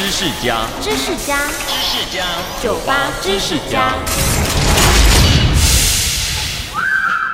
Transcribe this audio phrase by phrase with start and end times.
[0.00, 1.36] 知识家，知识家，
[1.68, 2.24] 知识家，
[2.62, 3.92] 酒吧知识家。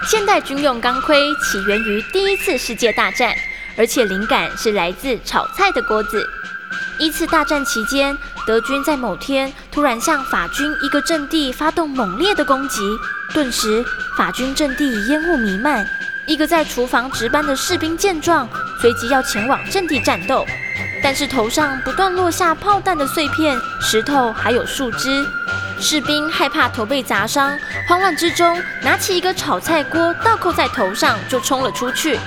[0.04, 3.33] 现代军用钢盔起源于第一次世界大战，
[3.77, 6.29] 而且灵感是来自炒菜的锅子。
[6.99, 8.19] 一次大战期间，
[8.49, 12.80] 德军在某天突然向法军一个阵地发动猛烈的攻击，
[13.33, 13.85] 顿时
[14.19, 15.88] 法军阵地烟雾弥漫。
[16.27, 18.48] 一个在厨房值班的士兵见状，
[18.83, 20.45] 随即要前往阵地战斗，
[21.02, 25.27] 但是头上不断落下炮弹的碎片、石头还有树枝，
[25.80, 27.57] 士兵害怕头被砸伤，
[27.89, 32.19] 慌乱之中拿起一个炒菜锅倒扣在头上就冲了出去。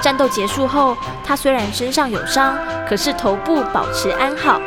[0.00, 4.60] 战斗结束后，他虽然身上有伤，可是头部保持安好。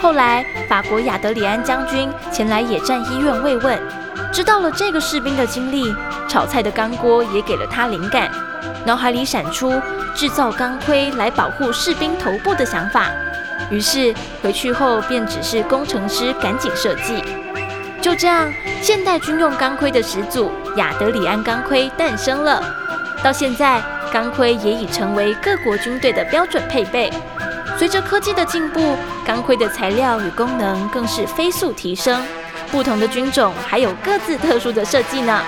[0.00, 3.78] 后来法国亚德里安将军前来野战医院慰问，
[4.32, 5.94] 知道了这个士兵的经历。
[6.28, 8.30] 炒菜的钢锅也给了他灵感，
[8.84, 9.80] 脑海里闪出
[10.14, 13.06] 制造钢盔来保护士兵头部的想法。
[13.70, 17.24] 于是回去后便指示工程师赶紧设计。
[18.02, 18.52] 就这样，
[18.82, 22.62] 现代军用钢盔的始祖亚德里安钢盔诞生了。
[23.22, 27.10] 到现在，钢盔也已成为各国军队的标准配备。
[27.78, 32.20] 随着科技的进步，钢盔的材料与功能更是飞速提升。
[32.72, 35.40] 不同的军种还有各自特殊的设计呢。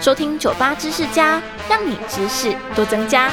[0.00, 3.30] 收听酒吧知识家，让你知识多增加。